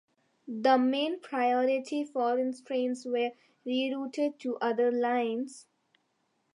[0.47, 3.33] The main priority freight trains were
[3.67, 5.67] rerouted to other lines.